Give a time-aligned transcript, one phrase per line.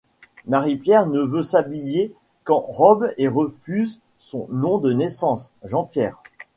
[0.47, 2.11] Marie-Pierre ne veut s'habiller
[2.43, 6.23] qu'en robe et refuse son nom de naissance, Jean-Pierre.